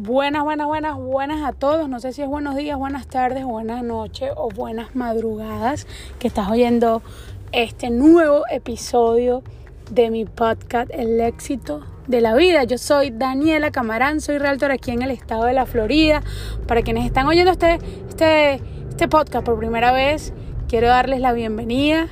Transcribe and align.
Buenas, 0.00 0.44
buenas, 0.44 0.68
buenas, 0.68 0.96
buenas 0.96 1.44
a 1.44 1.52
todos. 1.52 1.88
No 1.88 1.98
sé 1.98 2.12
si 2.12 2.22
es 2.22 2.28
buenos 2.28 2.54
días, 2.54 2.78
buenas 2.78 3.08
tardes, 3.08 3.44
buenas 3.44 3.82
noches 3.82 4.30
o 4.36 4.48
buenas 4.48 4.94
madrugadas 4.94 5.88
que 6.20 6.28
estás 6.28 6.48
oyendo 6.48 7.02
este 7.50 7.90
nuevo 7.90 8.44
episodio 8.48 9.42
de 9.90 10.10
mi 10.10 10.24
podcast 10.24 10.88
El 10.94 11.20
éxito 11.20 11.84
de 12.06 12.20
la 12.20 12.36
vida. 12.36 12.62
Yo 12.62 12.78
soy 12.78 13.10
Daniela 13.10 13.72
Camarán, 13.72 14.20
soy 14.20 14.38
realtor 14.38 14.70
aquí 14.70 14.92
en 14.92 15.02
el 15.02 15.10
estado 15.10 15.46
de 15.46 15.52
la 15.52 15.66
Florida. 15.66 16.22
Para 16.68 16.82
quienes 16.82 17.04
están 17.04 17.26
oyendo 17.26 17.50
este, 17.50 17.80
este, 18.08 18.62
este 18.90 19.08
podcast 19.08 19.44
por 19.44 19.58
primera 19.58 19.90
vez, 19.90 20.32
quiero 20.68 20.86
darles 20.86 21.18
la 21.18 21.32
bienvenida 21.32 22.06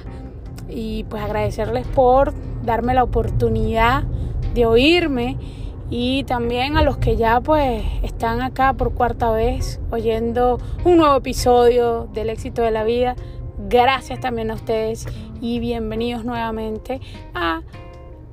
y 0.68 1.04
pues 1.04 1.22
agradecerles 1.22 1.86
por 1.86 2.34
darme 2.64 2.94
la 2.94 3.04
oportunidad 3.04 4.02
de 4.54 4.66
oírme 4.66 5.36
y 5.90 6.24
también 6.24 6.76
a 6.76 6.82
los 6.82 6.96
que 6.98 7.16
ya 7.16 7.40
pues 7.40 7.84
están 8.02 8.40
acá 8.40 8.72
por 8.72 8.94
cuarta 8.94 9.30
vez 9.30 9.80
oyendo 9.90 10.58
un 10.84 10.96
nuevo 10.96 11.16
episodio 11.16 12.08
del 12.12 12.30
éxito 12.30 12.62
de 12.62 12.70
la 12.70 12.84
vida. 12.84 13.14
Gracias 13.68 14.20
también 14.20 14.50
a 14.50 14.54
ustedes 14.54 15.06
y 15.40 15.60
bienvenidos 15.60 16.24
nuevamente 16.24 17.00
a 17.34 17.62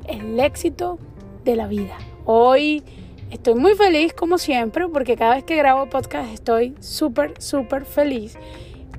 el 0.08 0.40
éxito 0.40 0.98
de 1.44 1.56
la 1.56 1.68
vida. 1.68 1.98
Hoy 2.26 2.84
estoy 3.30 3.56
muy 3.56 3.76
feliz 3.76 4.14
como 4.14 4.38
siempre 4.38 4.88
porque 4.88 5.16
cada 5.16 5.36
vez 5.36 5.44
que 5.44 5.56
grabo 5.56 5.90
podcast 5.90 6.34
estoy 6.34 6.76
súper, 6.80 7.40
súper 7.40 7.86
feliz 7.86 8.38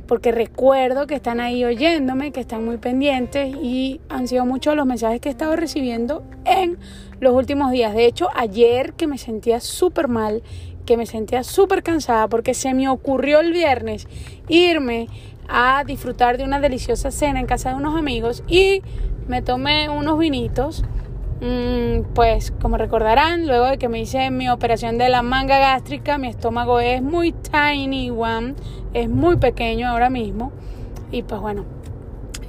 porque 0.06 0.32
recuerdo 0.32 1.06
que 1.06 1.14
están 1.14 1.40
ahí 1.40 1.64
oyéndome, 1.64 2.30
que 2.30 2.40
están 2.40 2.64
muy 2.64 2.76
pendientes 2.76 3.54
y 3.60 4.00
han 4.08 4.28
sido 4.28 4.44
muchos 4.44 4.76
los 4.76 4.86
mensajes 4.86 5.20
que 5.20 5.28
he 5.28 5.32
estado 5.32 5.56
recibiendo 5.56 6.22
en 6.44 6.78
los 7.24 7.34
últimos 7.34 7.72
días. 7.72 7.94
De 7.94 8.06
hecho, 8.06 8.28
ayer 8.36 8.92
que 8.92 9.08
me 9.08 9.18
sentía 9.18 9.58
súper 9.58 10.06
mal, 10.06 10.42
que 10.86 10.96
me 10.96 11.06
sentía 11.06 11.42
súper 11.42 11.82
cansada 11.82 12.28
porque 12.28 12.54
se 12.54 12.74
me 12.74 12.88
ocurrió 12.88 13.40
el 13.40 13.52
viernes 13.52 14.06
irme 14.48 15.08
a 15.48 15.82
disfrutar 15.84 16.36
de 16.36 16.44
una 16.44 16.60
deliciosa 16.60 17.10
cena 17.10 17.40
en 17.40 17.46
casa 17.46 17.70
de 17.70 17.76
unos 17.76 17.96
amigos 17.98 18.44
y 18.46 18.82
me 19.26 19.42
tomé 19.42 19.88
unos 19.88 20.18
vinitos. 20.18 20.84
Mm, 21.40 22.12
pues 22.14 22.52
como 22.60 22.76
recordarán, 22.76 23.46
luego 23.46 23.66
de 23.66 23.78
que 23.78 23.88
me 23.88 24.00
hice 24.00 24.30
mi 24.30 24.48
operación 24.48 24.98
de 24.98 25.08
la 25.08 25.22
manga 25.22 25.58
gástrica, 25.58 26.16
mi 26.18 26.28
estómago 26.28 26.78
es 26.78 27.02
muy 27.02 27.32
tiny 27.32 28.10
one, 28.10 28.54
es 28.92 29.08
muy 29.08 29.36
pequeño 29.36 29.88
ahora 29.88 30.10
mismo. 30.10 30.52
Y 31.10 31.22
pues 31.22 31.40
bueno, 31.40 31.64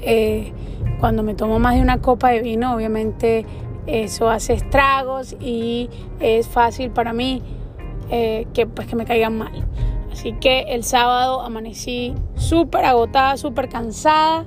eh, 0.02 0.52
cuando 1.00 1.24
me 1.24 1.34
tomo 1.34 1.60
más 1.60 1.76
de 1.76 1.82
una 1.82 2.00
copa 2.00 2.30
de 2.30 2.42
vino, 2.42 2.76
obviamente 2.76 3.46
eso 3.88 4.30
hace 4.30 4.54
estragos 4.54 5.36
y 5.40 5.90
es 6.20 6.48
fácil 6.48 6.92
para 6.92 7.14
mí 7.14 7.42
eh, 8.10 8.48
que, 8.54 8.68
pues, 8.68 8.88
que 8.88 8.96
me 8.96 9.06
caigan 9.06 9.38
mal. 9.38 9.66
Así 10.12 10.34
que 10.34 10.62
el 10.70 10.84
sábado 10.84 11.42
amanecí 11.42 12.14
súper 12.36 12.86
agotada, 12.86 13.38
súper 13.38 13.68
cansada 13.70 14.46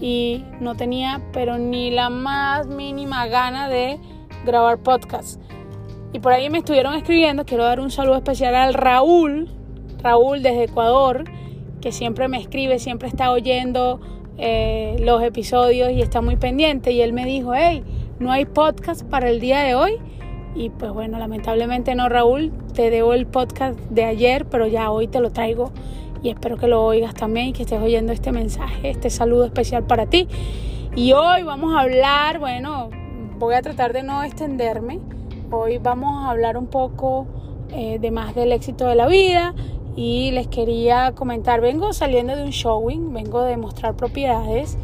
y 0.00 0.44
no 0.60 0.74
tenía 0.74 1.22
pero 1.32 1.56
ni 1.56 1.90
la 1.90 2.10
más 2.10 2.66
mínima 2.66 3.26
gana 3.26 3.68
de 3.68 3.98
grabar 4.44 4.78
podcast. 4.78 5.40
Y 6.12 6.20
por 6.20 6.32
ahí 6.32 6.48
me 6.50 6.58
estuvieron 6.58 6.94
escribiendo, 6.94 7.44
quiero 7.44 7.64
dar 7.64 7.80
un 7.80 7.90
saludo 7.90 8.16
especial 8.16 8.54
al 8.54 8.74
Raúl, 8.74 9.50
Raúl 10.02 10.42
desde 10.42 10.64
Ecuador, 10.64 11.24
que 11.80 11.92
siempre 11.92 12.28
me 12.28 12.38
escribe, 12.38 12.78
siempre 12.78 13.08
está 13.08 13.32
oyendo 13.32 14.00
eh, 14.38 14.96
los 15.00 15.22
episodios 15.22 15.90
y 15.90 16.02
está 16.02 16.20
muy 16.20 16.36
pendiente. 16.36 16.92
Y 16.92 17.00
él 17.00 17.12
me 17.12 17.24
dijo, 17.24 17.52
hey, 17.54 17.82
no 18.24 18.32
hay 18.32 18.46
podcast 18.46 19.02
para 19.02 19.28
el 19.28 19.38
día 19.38 19.60
de 19.60 19.74
hoy. 19.74 20.00
Y 20.54 20.70
pues 20.70 20.90
bueno, 20.92 21.18
lamentablemente 21.18 21.94
no, 21.94 22.08
Raúl, 22.08 22.52
te 22.72 22.88
debo 22.88 23.12
el 23.12 23.26
podcast 23.26 23.78
de 23.90 24.04
ayer, 24.04 24.46
pero 24.46 24.66
ya 24.66 24.90
hoy 24.90 25.08
te 25.08 25.20
lo 25.20 25.30
traigo 25.30 25.72
y 26.22 26.30
espero 26.30 26.56
que 26.56 26.66
lo 26.66 26.82
oigas 26.82 27.12
también 27.12 27.48
y 27.48 27.52
que 27.52 27.64
estés 27.64 27.82
oyendo 27.82 28.14
este 28.14 28.32
mensaje, 28.32 28.88
este 28.88 29.10
saludo 29.10 29.44
especial 29.44 29.84
para 29.84 30.06
ti. 30.06 30.26
Y 30.96 31.12
hoy 31.12 31.42
vamos 31.42 31.74
a 31.74 31.80
hablar, 31.80 32.38
bueno, 32.38 32.88
voy 33.38 33.56
a 33.56 33.60
tratar 33.60 33.92
de 33.92 34.02
no 34.02 34.22
extenderme. 34.22 35.00
Hoy 35.50 35.76
vamos 35.76 36.24
a 36.24 36.30
hablar 36.30 36.56
un 36.56 36.68
poco 36.68 37.26
eh, 37.72 37.98
de 37.98 38.10
más 38.10 38.34
del 38.34 38.52
éxito 38.52 38.86
de 38.86 38.94
la 38.94 39.06
vida 39.06 39.54
y 39.96 40.30
les 40.30 40.46
quería 40.46 41.12
comentar, 41.14 41.60
vengo 41.60 41.92
saliendo 41.92 42.34
de 42.34 42.44
un 42.44 42.50
showing, 42.50 43.12
vengo 43.12 43.42
de 43.42 43.58
mostrar 43.58 43.96
propiedades 43.96 44.78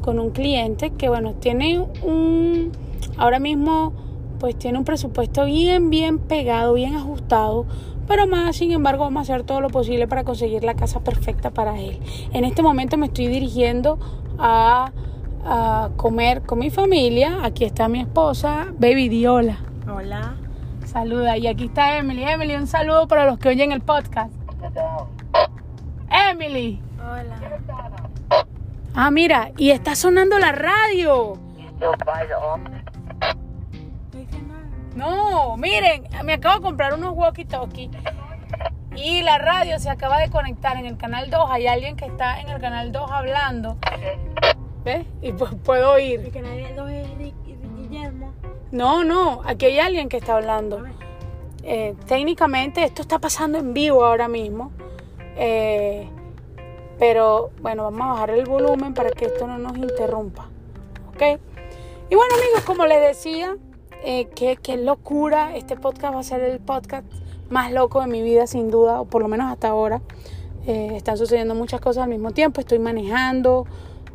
con 0.00 0.18
un 0.18 0.30
cliente 0.30 0.90
que 0.90 1.10
bueno, 1.10 1.34
tiene 1.34 1.78
un, 1.78 2.72
ahora 3.16 3.38
mismo 3.38 3.92
pues 4.38 4.56
tiene 4.56 4.78
un 4.78 4.84
presupuesto 4.84 5.46
bien, 5.46 5.90
bien 5.90 6.18
pegado, 6.18 6.74
bien 6.74 6.94
ajustado, 6.94 7.66
pero 8.06 8.26
más, 8.26 8.56
sin 8.56 8.72
embargo, 8.72 9.04
vamos 9.04 9.20
a 9.28 9.32
hacer 9.32 9.44
todo 9.44 9.60
lo 9.60 9.68
posible 9.68 10.06
para 10.06 10.24
conseguir 10.24 10.62
la 10.62 10.74
casa 10.74 11.00
perfecta 11.00 11.50
para 11.50 11.78
él. 11.78 11.98
En 12.32 12.44
este 12.44 12.62
momento 12.62 12.96
me 12.96 13.06
estoy 13.06 13.26
dirigiendo 13.26 13.98
a, 14.38 14.92
a 15.44 15.90
comer 15.96 16.42
con 16.42 16.60
mi 16.60 16.70
familia. 16.70 17.40
Aquí 17.42 17.64
está 17.64 17.88
mi 17.88 18.00
esposa, 18.00 18.66
Baby 18.78 19.08
Diola. 19.08 19.58
Hola. 19.92 20.36
Saluda. 20.84 21.36
Y 21.36 21.48
aquí 21.48 21.64
está 21.64 21.98
Emily. 21.98 22.22
Emily, 22.22 22.54
un 22.54 22.68
saludo 22.68 23.08
para 23.08 23.26
los 23.26 23.38
que 23.38 23.48
oyen 23.48 23.72
el 23.72 23.80
podcast. 23.80 24.32
Emily. 26.30 26.80
Hola. 26.98 28.46
Ah, 28.94 29.10
mira, 29.10 29.50
y 29.58 29.70
está 29.70 29.94
sonando 29.96 30.38
la 30.38 30.52
radio. 30.52 31.38
No, 34.96 35.56
miren, 35.58 36.04
me 36.24 36.32
acabo 36.32 36.56
de 36.56 36.62
comprar 36.62 36.94
unos 36.94 37.14
walkie-talkie 37.14 37.90
y 38.96 39.22
la 39.22 39.36
radio 39.36 39.78
se 39.78 39.90
acaba 39.90 40.18
de 40.18 40.30
conectar 40.30 40.78
en 40.78 40.86
el 40.86 40.96
canal 40.96 41.30
2. 41.30 41.50
Hay 41.50 41.66
alguien 41.66 41.96
que 41.96 42.06
está 42.06 42.40
en 42.40 42.48
el 42.48 42.60
canal 42.60 42.92
2 42.92 43.10
hablando. 43.10 43.76
¿Ves? 44.84 45.04
Y 45.20 45.32
pues 45.32 45.54
puedo 45.62 45.92
oír. 45.92 46.20
El 46.20 46.32
canal 46.32 46.74
2 46.74 46.90
es 46.90 47.08
Guillermo. 47.76 48.32
No, 48.72 49.04
no, 49.04 49.42
aquí 49.44 49.66
hay 49.66 49.78
alguien 49.78 50.08
que 50.08 50.16
está 50.16 50.36
hablando. 50.36 50.82
Eh, 51.62 51.94
técnicamente 52.06 52.82
esto 52.82 53.02
está 53.02 53.18
pasando 53.18 53.58
en 53.58 53.74
vivo 53.74 54.02
ahora 54.02 54.28
mismo. 54.28 54.72
Eh, 55.36 56.08
pero 56.98 57.50
bueno, 57.60 57.84
vamos 57.84 58.00
a 58.00 58.12
bajar 58.12 58.30
el 58.30 58.46
volumen 58.46 58.94
para 58.94 59.10
que 59.10 59.26
esto 59.26 59.46
no 59.46 59.58
nos 59.58 59.76
interrumpa. 59.76 60.48
¿Ok? 61.08 61.38
Y 62.08 62.14
bueno 62.14 62.34
amigos, 62.34 62.62
como 62.64 62.86
les 62.86 63.00
decía, 63.00 63.56
eh, 64.06 64.28
qué, 64.62 64.76
locura. 64.76 65.56
Este 65.56 65.76
podcast 65.76 66.14
va 66.14 66.20
a 66.20 66.22
ser 66.22 66.40
el 66.40 66.60
podcast 66.60 67.04
más 67.50 67.72
loco 67.72 68.00
de 68.00 68.06
mi 68.06 68.22
vida, 68.22 68.46
sin 68.46 68.70
duda, 68.70 69.00
o 69.00 69.06
por 69.06 69.20
lo 69.20 69.26
menos 69.26 69.50
hasta 69.50 69.68
ahora. 69.68 70.00
Eh, 70.64 70.92
están 70.94 71.18
sucediendo 71.18 71.56
muchas 71.56 71.80
cosas 71.80 72.04
al 72.04 72.10
mismo 72.10 72.30
tiempo. 72.30 72.60
Estoy 72.60 72.78
manejando. 72.78 73.66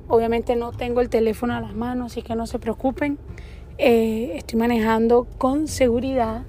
Obviamente 0.07 0.56
no 0.56 0.72
tengo 0.72 1.01
el 1.01 1.09
teléfono 1.09 1.53
a 1.53 1.59
las 1.59 1.75
manos, 1.75 2.13
así 2.13 2.22
que 2.22 2.35
no 2.35 2.47
se 2.47 2.57
preocupen. 2.57 3.19
Eh, 3.78 4.31
estoy 4.35 4.57
manejando 4.57 5.28
con 5.38 5.68
seguridad. 5.68 6.44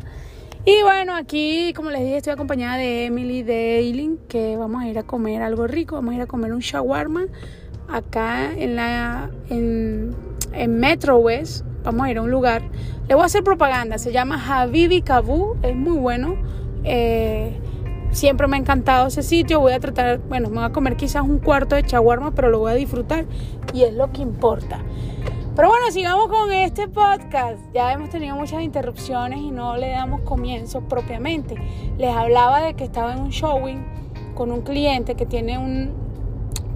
Y 0.64 0.80
bueno, 0.82 1.16
aquí, 1.16 1.72
como 1.74 1.90
les 1.90 2.02
dije, 2.02 2.18
estoy 2.18 2.34
acompañada 2.34 2.76
de 2.76 3.06
Emily 3.06 3.42
de 3.42 3.78
Eileen, 3.78 4.18
que 4.28 4.56
vamos 4.56 4.84
a 4.84 4.88
ir 4.88 5.00
a 5.00 5.02
comer 5.02 5.42
algo 5.42 5.66
rico. 5.66 5.96
Vamos 5.96 6.12
a 6.12 6.16
ir 6.16 6.22
a 6.22 6.26
comer 6.26 6.52
un 6.52 6.60
shawarma 6.60 7.26
acá 7.88 8.52
en 8.56 8.76
la 8.76 9.30
en, 9.50 10.14
en 10.52 10.78
Metro 10.78 11.16
West. 11.18 11.64
Vamos 11.84 12.06
a 12.06 12.10
ir 12.10 12.18
a 12.18 12.22
un 12.22 12.30
lugar. 12.30 12.62
Le 13.08 13.14
voy 13.14 13.22
a 13.22 13.26
hacer 13.26 13.42
propaganda. 13.42 13.98
Se 13.98 14.12
llama 14.12 14.42
Habibi 14.46 15.02
Kabu. 15.02 15.56
Es 15.62 15.74
muy 15.74 15.96
bueno. 15.96 16.36
Eh, 16.84 17.56
siempre 18.12 18.46
me 18.46 18.56
ha 18.56 18.60
encantado 18.60 19.08
ese 19.08 19.22
sitio. 19.22 19.60
Voy 19.60 19.72
a 19.72 19.80
tratar, 19.80 20.18
bueno, 20.28 20.48
me 20.48 20.56
voy 20.56 20.64
a 20.64 20.70
comer 20.70 20.96
quizás 20.96 21.22
un 21.22 21.38
cuarto 21.38 21.74
de 21.74 21.82
shawarma, 21.82 22.32
pero 22.32 22.50
lo 22.50 22.60
voy 22.60 22.72
a 22.72 22.74
disfrutar 22.74 23.24
y 23.72 23.82
es 23.82 23.94
lo 23.94 24.12
que 24.12 24.22
importa. 24.22 24.78
Pero 25.54 25.68
bueno, 25.68 25.90
sigamos 25.90 26.28
con 26.28 26.50
este 26.52 26.88
podcast. 26.88 27.58
Ya 27.74 27.92
hemos 27.92 28.08
tenido 28.08 28.36
muchas 28.36 28.62
interrupciones 28.62 29.40
y 29.40 29.50
no 29.50 29.76
le 29.76 29.90
damos 29.90 30.22
comienzo 30.22 30.80
propiamente. 30.82 31.56
Les 31.98 32.14
hablaba 32.14 32.62
de 32.62 32.74
que 32.74 32.84
estaba 32.84 33.12
en 33.12 33.20
un 33.20 33.30
showing 33.30 33.84
con 34.34 34.50
un 34.50 34.62
cliente 34.62 35.14
que 35.14 35.26
tiene 35.26 35.58
un 35.58 35.92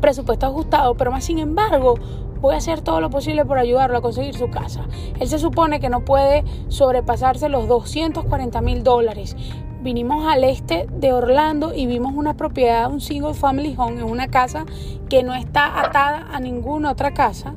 presupuesto 0.01 0.47
ajustado, 0.47 0.95
pero 0.95 1.11
más 1.11 1.25
sin 1.25 1.39
embargo 1.39 1.95
voy 2.41 2.55
a 2.55 2.59
hacer 2.59 2.81
todo 2.81 3.01
lo 3.01 3.11
posible 3.11 3.45
por 3.45 3.59
ayudarlo 3.59 3.99
a 3.99 4.03
conseguir 4.03 4.35
su 4.35 4.49
casa. 4.51 4.87
Él 5.21 5.29
se 5.29 5.39
supone 5.39 5.81
que 5.81 5.89
no 5.89 6.05
puede 6.05 6.45
sobrepasarse 6.69 7.49
los 7.49 7.69
240 7.69 8.61
mil 8.61 8.83
dólares. 8.83 9.37
Vinimos 9.83 10.27
al 10.27 10.43
este 10.45 10.87
de 10.91 11.13
Orlando 11.13 11.73
y 11.75 11.87
vimos 11.87 12.15
una 12.15 12.35
propiedad, 12.35 12.91
un 12.91 13.01
single 13.01 13.35
family 13.35 13.75
home, 13.79 14.01
en 14.01 14.05
una 14.05 14.29
casa 14.29 14.67
que 15.09 15.23
no 15.23 15.35
está 15.35 15.81
atada 15.81 16.27
a 16.33 16.41
ninguna 16.41 16.91
otra 16.91 17.15
casa 17.15 17.55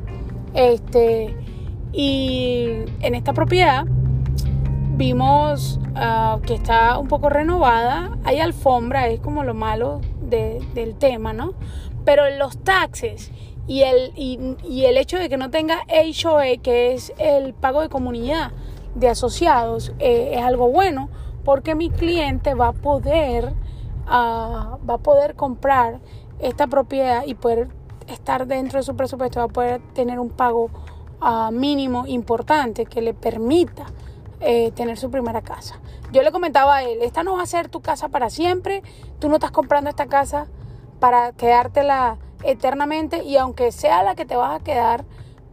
este, 0.54 1.36
y 1.92 2.68
en 3.02 3.16
esta 3.16 3.34
propiedad 3.34 3.86
vimos 4.96 5.80
uh, 5.96 6.42
que 6.42 6.56
está 6.56 6.98
un 6.98 7.08
poco 7.08 7.30
renovada. 7.30 8.18
Hay 8.24 8.40
alfombra, 8.40 9.08
es 9.08 9.20
como 9.20 9.44
lo 9.44 9.54
malo 9.54 10.02
de, 10.22 10.62
del 10.74 10.96
tema, 10.96 11.34
¿no? 11.34 11.54
Pero 12.06 12.24
los 12.38 12.58
taxes 12.64 13.32
y 13.70 13.84
el, 13.84 14.14
y, 14.16 14.86
el 14.86 14.98
hecho 14.98 15.20
de 15.20 15.30
que 15.30 15.38
no 15.38 15.52
tenga 15.52 15.84
HOA, 15.88 16.58
que 16.60 16.94
es 16.94 17.14
el 17.20 17.54
pago 17.54 17.82
de 17.82 17.90
comunidad 17.90 18.52
de 18.96 19.10
asociados, 19.10 19.94
eh, 20.00 20.32
es 20.34 20.42
algo 20.42 20.70
bueno 20.70 21.08
porque 21.46 21.76
mi 21.76 21.92
cliente 21.92 22.56
va 22.56 22.70
a 22.70 22.74
poder, 22.74 23.54
ah, 24.08 24.80
va 24.90 24.96
a 24.96 24.98
poder 24.98 25.36
comprar 25.36 26.00
esta 26.40 26.66
propiedad 26.66 27.24
y 27.28 27.36
poder 27.36 27.68
estar 28.08 28.48
dentro 28.48 28.80
de 28.80 28.84
su 28.84 28.96
presupuesto, 28.96 29.40
va 29.40 29.46
a 29.46 29.50
poder 29.50 29.82
tener 29.94 30.20
un 30.20 30.32
pago 30.32 30.72
ah, 31.22 31.52
mínimo 31.54 32.08
importante 32.08 32.88
que 32.88 33.04
le 33.04 33.14
permita 33.14 33.86
eh, 34.40 34.72
tener 34.72 34.98
su 34.98 35.12
primera 35.12 35.44
casa. 35.44 35.80
Yo 36.12 36.24
le 36.24 36.32
comentaba 36.32 36.78
a 36.78 36.84
él, 36.84 37.04
esta 37.04 37.22
no 37.22 37.36
va 37.36 37.44
a 37.44 37.46
ser 37.46 37.70
tu 37.70 37.82
casa 37.82 38.10
para 38.10 38.32
siempre, 38.32 38.82
tú 39.20 39.30
no 39.30 39.36
estás 39.36 39.52
comprando 39.52 39.92
esta 39.92 40.08
casa 40.08 40.48
para 41.00 41.32
quedártela 41.34 42.18
eternamente 42.44 43.24
y 43.24 43.38
aunque 43.38 43.72
sea 43.72 44.04
la 44.04 44.16
que 44.16 44.26
te 44.26 44.36
vas 44.36 44.60
a 44.60 44.64
quedar, 44.64 45.06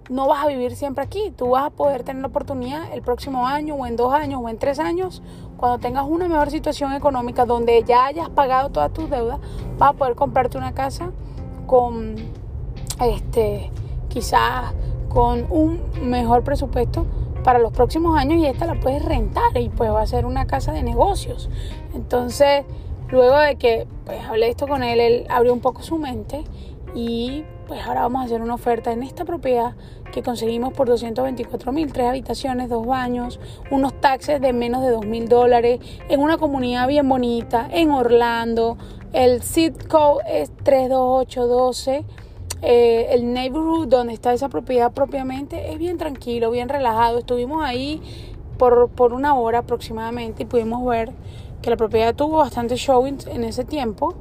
no 0.08 0.28
vas 0.28 0.44
a 0.44 0.48
vivir 0.48 0.76
siempre 0.76 1.04
aquí. 1.04 1.32
Tú 1.36 1.50
vas 1.50 1.64
a 1.64 1.70
poder 1.70 2.04
tener 2.04 2.22
la 2.22 2.28
oportunidad 2.28 2.92
el 2.92 3.02
próximo 3.02 3.46
año 3.46 3.74
o 3.74 3.86
en 3.86 3.96
dos 3.96 4.12
años 4.12 4.40
o 4.42 4.48
en 4.48 4.58
tres 4.58 4.78
años, 4.78 5.22
cuando 5.56 5.78
tengas 5.78 6.04
una 6.06 6.28
mejor 6.28 6.50
situación 6.50 6.92
económica 6.92 7.44
donde 7.46 7.82
ya 7.82 8.06
hayas 8.06 8.28
pagado 8.30 8.70
todas 8.70 8.92
tus 8.92 9.08
deudas, 9.10 9.40
vas 9.78 9.90
a 9.90 9.92
poder 9.94 10.14
comprarte 10.14 10.58
una 10.58 10.74
casa 10.74 11.10
con, 11.66 12.14
este, 13.00 13.70
quizás 14.08 14.74
con 15.08 15.46
un 15.50 15.80
mejor 16.02 16.44
presupuesto 16.44 17.06
para 17.42 17.58
los 17.58 17.72
próximos 17.72 18.18
años 18.18 18.38
y 18.38 18.46
esta 18.46 18.66
la 18.66 18.78
puedes 18.78 19.04
rentar 19.04 19.56
y 19.56 19.68
pues 19.68 19.90
va 19.90 20.02
a 20.02 20.06
ser 20.06 20.26
una 20.26 20.46
casa 20.46 20.72
de 20.72 20.82
negocios. 20.82 21.48
Entonces, 21.94 22.64
luego 23.08 23.38
de 23.38 23.56
que 23.56 23.86
pues 24.04 24.20
hablé 24.24 24.48
esto 24.48 24.66
con 24.66 24.82
él, 24.82 25.00
él 25.00 25.26
abrió 25.28 25.52
un 25.52 25.60
poco 25.60 25.82
su 25.82 25.98
mente 25.98 26.44
y 26.94 27.44
pues 27.66 27.84
ahora 27.84 28.02
vamos 28.02 28.22
a 28.22 28.24
hacer 28.26 28.40
una 28.40 28.54
oferta 28.54 28.92
en 28.92 29.02
esta 29.02 29.24
propiedad 29.24 29.74
que 30.12 30.22
conseguimos 30.22 30.72
por 30.72 30.86
224 30.88 31.72
mil, 31.72 31.92
tres 31.92 32.06
habitaciones, 32.06 32.68
dos 32.68 32.86
baños, 32.86 33.40
unos 33.70 34.00
taxes 34.00 34.40
de 34.40 34.52
menos 34.52 34.82
de 34.82 34.90
2 34.90 35.04
mil 35.04 35.28
dólares, 35.28 35.80
en 36.08 36.20
una 36.20 36.38
comunidad 36.38 36.88
bien 36.88 37.08
bonita, 37.08 37.68
en 37.70 37.90
Orlando. 37.90 38.78
El 39.12 39.42
zip 39.42 39.86
code 39.88 40.22
es 40.26 40.50
32812. 40.62 42.04
Eh, 42.62 43.08
el 43.10 43.32
neighborhood 43.34 43.88
donde 43.88 44.14
está 44.14 44.32
esa 44.32 44.48
propiedad 44.48 44.92
propiamente 44.92 45.72
es 45.72 45.78
bien 45.78 45.98
tranquilo, 45.98 46.50
bien 46.50 46.68
relajado. 46.68 47.18
Estuvimos 47.18 47.62
ahí 47.62 48.00
por, 48.58 48.88
por 48.90 49.12
una 49.12 49.34
hora 49.34 49.58
aproximadamente 49.58 50.44
y 50.44 50.46
pudimos 50.46 50.84
ver 50.86 51.12
que 51.66 51.70
la 51.70 51.76
propiedad 51.76 52.14
tuvo 52.14 52.38
bastante 52.38 52.76
showings 52.76 53.26
en 53.26 53.42
ese 53.42 53.64
tiempo. 53.64 54.14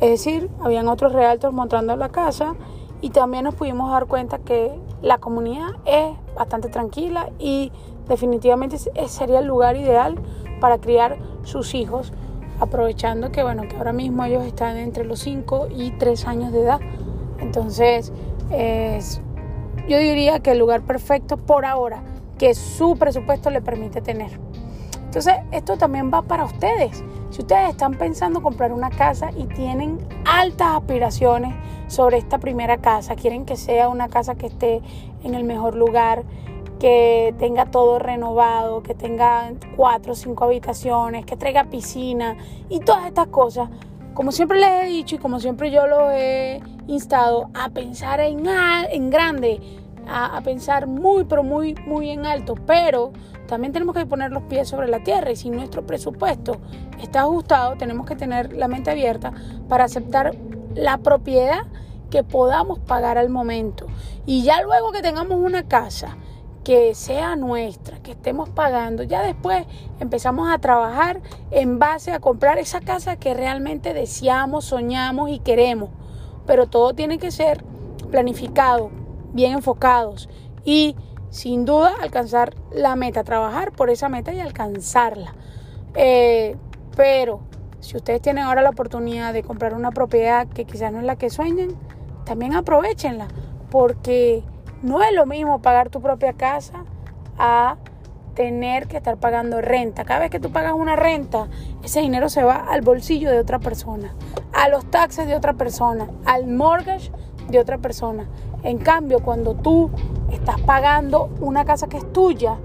Es 0.00 0.08
decir, 0.08 0.48
habían 0.58 0.88
otros 0.88 1.12
realtors 1.12 1.52
mostrando 1.52 1.94
la 1.96 2.08
casa 2.08 2.54
y 3.02 3.10
también 3.10 3.44
nos 3.44 3.54
pudimos 3.54 3.90
dar 3.90 4.06
cuenta 4.06 4.38
que 4.38 4.72
la 5.02 5.18
comunidad 5.18 5.68
es 5.84 6.16
bastante 6.34 6.70
tranquila 6.70 7.28
y 7.38 7.72
definitivamente 8.08 8.78
sería 9.06 9.40
el 9.40 9.46
lugar 9.46 9.76
ideal 9.76 10.18
para 10.62 10.78
criar 10.78 11.18
sus 11.42 11.74
hijos, 11.74 12.14
aprovechando 12.58 13.32
que 13.32 13.42
bueno, 13.42 13.68
que 13.68 13.76
ahora 13.76 13.92
mismo 13.92 14.24
ellos 14.24 14.46
están 14.46 14.78
entre 14.78 15.04
los 15.04 15.18
5 15.18 15.68
y 15.76 15.90
3 15.90 16.26
años 16.26 16.52
de 16.52 16.62
edad. 16.62 16.80
Entonces, 17.38 18.14
es, 18.50 19.20
yo 19.86 19.98
diría 19.98 20.40
que 20.40 20.52
el 20.52 20.58
lugar 20.58 20.80
perfecto 20.80 21.36
por 21.36 21.66
ahora 21.66 22.02
que 22.38 22.54
su 22.54 22.96
presupuesto 22.96 23.50
le 23.50 23.60
permite 23.60 24.00
tener. 24.00 24.47
Entonces, 25.08 25.36
esto 25.52 25.78
también 25.78 26.10
va 26.12 26.20
para 26.20 26.44
ustedes. 26.44 27.02
Si 27.30 27.40
ustedes 27.40 27.70
están 27.70 27.94
pensando 27.94 28.42
comprar 28.42 28.72
una 28.72 28.90
casa 28.90 29.30
y 29.34 29.44
tienen 29.46 29.98
altas 30.26 30.76
aspiraciones 30.76 31.54
sobre 31.86 32.18
esta 32.18 32.36
primera 32.36 32.76
casa, 32.76 33.16
quieren 33.16 33.46
que 33.46 33.56
sea 33.56 33.88
una 33.88 34.08
casa 34.08 34.34
que 34.34 34.48
esté 34.48 34.82
en 35.24 35.34
el 35.34 35.44
mejor 35.44 35.76
lugar, 35.76 36.24
que 36.78 37.34
tenga 37.38 37.64
todo 37.64 37.98
renovado, 37.98 38.82
que 38.82 38.94
tenga 38.94 39.50
cuatro 39.76 40.12
o 40.12 40.14
cinco 40.14 40.44
habitaciones, 40.44 41.24
que 41.24 41.38
traiga 41.38 41.64
piscina 41.64 42.36
y 42.68 42.80
todas 42.80 43.06
estas 43.06 43.28
cosas, 43.28 43.70
como 44.12 44.30
siempre 44.30 44.58
les 44.58 44.84
he 44.84 44.86
dicho 44.88 45.16
y 45.16 45.18
como 45.18 45.40
siempre 45.40 45.70
yo 45.70 45.86
lo 45.86 46.10
he 46.10 46.60
instado 46.86 47.48
a 47.54 47.70
pensar 47.70 48.20
en, 48.20 48.46
en 48.46 49.10
grande, 49.10 49.58
a, 50.08 50.40
pensar 50.42 50.86
muy, 50.86 51.24
pero 51.24 51.42
muy, 51.42 51.74
muy 51.86 52.10
en 52.10 52.26
alto, 52.26 52.54
pero 52.66 53.12
también 53.46 53.72
tenemos 53.72 53.94
que 53.94 54.06
poner 54.06 54.32
los 54.32 54.42
pies 54.44 54.68
sobre 54.68 54.88
la 54.88 55.02
tierra 55.02 55.30
y 55.30 55.36
si 55.36 55.50
nuestro 55.50 55.86
presupuesto 55.86 56.58
está 57.00 57.20
ajustado, 57.20 57.76
tenemos 57.76 58.06
que 58.06 58.16
tener 58.16 58.52
la 58.52 58.68
mente 58.68 58.90
abierta 58.90 59.32
para 59.68 59.84
aceptar 59.84 60.34
la 60.74 60.98
propiedad 60.98 61.62
que 62.10 62.22
podamos 62.22 62.78
pagar 62.78 63.18
al 63.18 63.28
momento. 63.28 63.86
Y 64.26 64.42
ya 64.42 64.62
luego 64.62 64.92
que 64.92 65.02
tengamos 65.02 65.38
una 65.38 65.64
casa 65.64 66.16
que 66.64 66.94
sea 66.94 67.36
nuestra, 67.36 67.98
que 68.00 68.12
estemos 68.12 68.50
pagando, 68.50 69.02
ya 69.02 69.22
después 69.22 69.64
empezamos 70.00 70.52
a 70.52 70.58
trabajar 70.58 71.22
en 71.50 71.78
base 71.78 72.12
a 72.12 72.20
comprar 72.20 72.58
esa 72.58 72.80
casa 72.80 73.16
que 73.16 73.32
realmente 73.32 73.94
deseamos, 73.94 74.66
soñamos 74.66 75.30
y 75.30 75.38
queremos. 75.38 75.90
Pero 76.46 76.66
todo 76.66 76.94
tiene 76.94 77.18
que 77.18 77.30
ser 77.30 77.64
planificado, 78.10 78.90
bien 79.32 79.52
enfocados 79.52 80.28
y 80.64 80.96
sin 81.30 81.64
duda 81.64 81.92
alcanzar 82.00 82.54
la 82.72 82.96
meta, 82.96 83.24
trabajar 83.24 83.72
por 83.72 83.90
esa 83.90 84.08
meta 84.08 84.32
y 84.32 84.40
alcanzarla. 84.40 85.34
Eh, 85.94 86.56
pero 86.96 87.40
si 87.80 87.96
ustedes 87.96 88.20
tienen 88.20 88.44
ahora 88.44 88.62
la 88.62 88.70
oportunidad 88.70 89.32
de 89.32 89.42
comprar 89.42 89.74
una 89.74 89.90
propiedad 89.90 90.46
que 90.48 90.64
quizás 90.64 90.92
no 90.92 90.98
es 90.98 91.04
la 91.04 91.16
que 91.16 91.30
sueñan, 91.30 91.70
también 92.24 92.54
aprovechenla, 92.54 93.28
porque 93.70 94.42
no 94.82 95.02
es 95.02 95.12
lo 95.12 95.26
mismo 95.26 95.60
pagar 95.60 95.90
tu 95.90 96.00
propia 96.00 96.32
casa 96.32 96.84
a 97.38 97.76
tener 98.34 98.86
que 98.86 98.96
estar 98.96 99.16
pagando 99.16 99.60
renta. 99.60 100.04
Cada 100.04 100.20
vez 100.20 100.30
que 100.30 100.38
tú 100.38 100.52
pagas 100.52 100.72
una 100.72 100.94
renta, 100.94 101.48
ese 101.82 102.00
dinero 102.00 102.28
se 102.28 102.44
va 102.44 102.66
al 102.68 102.82
bolsillo 102.82 103.30
de 103.30 103.40
otra 103.40 103.58
persona, 103.58 104.14
a 104.52 104.68
los 104.68 104.88
taxes 104.90 105.26
de 105.26 105.34
otra 105.34 105.54
persona, 105.54 106.08
al 106.24 106.46
mortgage 106.46 107.10
de 107.48 107.58
otra 107.58 107.78
persona. 107.78 108.28
En 108.62 108.78
cambio, 108.78 109.20
cuando 109.20 109.54
tú 109.54 109.90
estás 110.30 110.60
pagando 110.62 111.30
una 111.40 111.64
casa 111.64 111.86
que 111.86 111.98
es 111.98 112.12
tuya, 112.12 112.56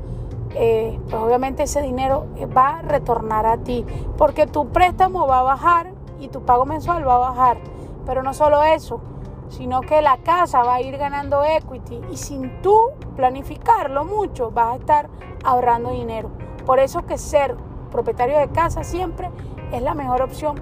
eh, 0.56 1.00
pues 1.10 1.22
obviamente 1.22 1.64
ese 1.64 1.82
dinero 1.82 2.28
va 2.56 2.78
a 2.78 2.82
retornar 2.82 3.46
a 3.46 3.58
ti, 3.58 3.86
porque 4.18 4.48
tu 4.48 4.70
préstamo 4.70 5.28
va 5.28 5.40
a 5.40 5.44
bajar 5.44 5.92
y 6.20 6.28
tu 6.28 6.42
pago 6.42 6.66
mensual 6.66 7.08
va 7.08 7.16
a 7.16 7.30
bajar. 7.30 7.58
Pero 8.06 8.24
no 8.24 8.34
solo 8.34 8.64
eso, 8.64 9.02
sino 9.50 9.82
que 9.82 10.02
la 10.02 10.18
casa 10.18 10.64
va 10.64 10.76
a 10.76 10.82
ir 10.82 10.98
ganando 10.98 11.44
equity 11.44 12.02
y 12.12 12.18
sin 12.18 12.62
tú 12.62 12.76
planificarlo 13.16 14.04
mucho 14.04 14.52
vas 14.52 14.74
a 14.74 14.76
estar 14.76 15.10
ahorrando 15.44 15.92
dinero. 15.92 16.30
Por 16.66 16.80
eso 16.80 17.06
que 17.06 17.18
ser 17.18 17.56
propietario 17.92 18.40
de 18.40 18.50
casa 18.50 18.84
siempre 18.84 19.30
es 19.72 19.82
la 19.82 19.94
mejor 19.94 20.22
opción 20.22 20.56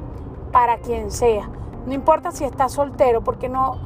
para 0.51 0.77
quien 0.77 1.11
sea. 1.11 1.49
No 1.85 1.93
importa 1.93 2.31
si 2.31 2.43
estás 2.43 2.73
soltero, 2.73 3.21
porque 3.21 3.49
no, 3.49 3.75
eh, 3.75 3.79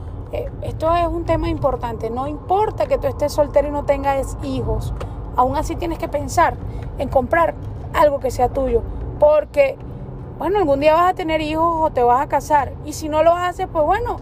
esto 0.61 0.93
es 0.95 1.07
un 1.07 1.25
tema 1.25 1.49
importante. 1.49 2.09
No 2.09 2.27
importa 2.27 2.85
que 2.85 2.97
tú 2.97 3.07
estés 3.07 3.33
soltero 3.33 3.67
y 3.67 3.71
no 3.71 3.85
tengas 3.85 4.37
hijos. 4.43 4.93
Aún 5.35 5.55
así 5.55 5.75
tienes 5.75 5.97
que 5.97 6.07
pensar 6.07 6.55
en 6.97 7.09
comprar 7.09 7.55
algo 7.93 8.19
que 8.19 8.31
sea 8.31 8.49
tuyo. 8.49 8.81
Porque, 9.19 9.77
bueno, 10.37 10.59
algún 10.59 10.79
día 10.79 10.93
vas 10.93 11.11
a 11.11 11.13
tener 11.13 11.41
hijos 11.41 11.69
o 11.79 11.89
te 11.91 12.03
vas 12.03 12.21
a 12.21 12.27
casar. 12.27 12.73
Y 12.85 12.93
si 12.93 13.09
no 13.09 13.23
lo 13.23 13.33
haces, 13.33 13.67
pues 13.71 13.85
bueno, 13.85 14.17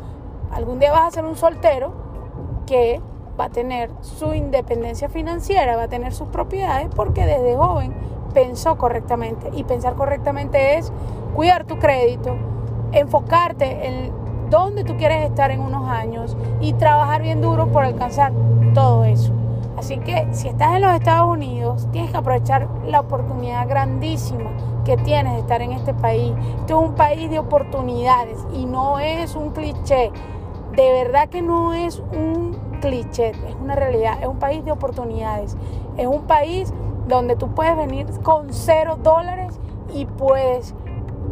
algún 0.52 0.80
día 0.80 0.92
vas 0.92 1.08
a 1.08 1.12
ser 1.12 1.26
un 1.26 1.36
soltero 1.36 1.94
que 2.66 3.02
va 3.40 3.46
a 3.46 3.50
tener 3.50 3.90
su 4.02 4.34
independencia 4.34 5.10
financiera, 5.10 5.76
va 5.76 5.84
a 5.84 5.88
tener 5.88 6.14
sus 6.14 6.28
propiedades 6.28 6.88
porque 6.96 7.26
desde 7.26 7.56
joven 7.56 7.94
pensó 8.34 8.78
correctamente. 8.78 9.50
Y 9.54 9.64
pensar 9.64 9.96
correctamente 9.96 10.78
es 10.78 10.92
cuidar 11.36 11.66
tu 11.66 11.78
crédito, 11.80 12.36
enfocarte 12.92 13.88
en 13.88 14.23
dónde 14.50 14.84
tú 14.84 14.96
quieres 14.98 15.30
estar 15.30 15.52
en 15.52 15.60
unos 15.60 15.88
años 15.90 16.38
y 16.62 16.74
trabajar 16.74 17.22
bien 17.22 17.42
duro 17.42 17.68
por 17.68 17.84
alcanzar 17.84 18.32
todo 18.74 19.04
eso. 19.06 19.34
Así 19.78 19.98
que 19.98 20.28
si 20.32 20.48
estás 20.48 20.76
en 20.76 20.82
los 20.82 20.94
Estados 20.94 21.30
Unidos, 21.30 21.88
tienes 21.92 22.12
que 22.12 22.18
aprovechar 22.18 22.68
la 22.86 23.02
oportunidad 23.02 23.68
grandísima 23.68 24.52
que 24.86 24.98
tienes 24.98 25.34
de 25.34 25.40
estar 25.40 25.62
en 25.62 25.72
este 25.72 25.94
país. 25.94 26.34
Este 26.60 26.74
es 26.74 26.80
un 26.80 26.94
país 26.94 27.30
de 27.30 27.40
oportunidades 27.40 28.38
y 28.54 28.66
no 28.66 29.00
es 29.00 29.36
un 29.36 29.50
cliché. 29.50 30.12
De 30.76 30.92
verdad 30.92 31.28
que 31.30 31.42
no 31.42 31.74
es 31.74 32.00
un 32.00 32.58
cliché, 32.82 33.30
es 33.30 33.56
una 33.62 33.76
realidad. 33.76 34.20
Es 34.22 34.28
un 34.28 34.40
país 34.40 34.64
de 34.64 34.72
oportunidades. 34.72 35.58
Es 35.98 36.08
un 36.08 36.22
país 36.24 36.74
donde 37.08 37.36
tú 37.36 37.50
puedes 37.50 37.76
venir 37.76 38.08
con 38.22 38.54
cero 38.54 38.98
dólares 39.02 39.60
y 39.94 40.06
puedes 40.06 40.74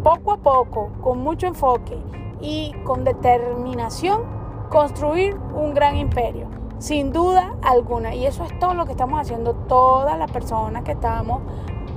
poco 0.04 0.34
a 0.34 0.38
poco, 0.38 0.90
con 1.02 1.20
mucho 1.20 1.48
enfoque 1.48 1.98
y 2.42 2.74
con 2.84 3.04
determinación 3.04 4.24
construir 4.70 5.36
un 5.54 5.74
gran 5.74 5.98
imperio, 5.98 6.48
sin 6.80 7.12
duda 7.12 7.56
alguna. 7.62 8.16
Y 8.16 8.26
eso 8.26 8.44
es 8.44 8.58
todo 8.60 8.74
lo 8.74 8.86
que 8.86 8.92
estamos 8.92 9.20
haciendo 9.20 9.54
todas 9.54 10.18
las 10.18 10.32
personas 10.32 10.84
que 10.84 10.94
estamos 10.94 11.42